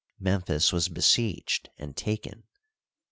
[0.19, 2.43] Memphis was besieged and taken.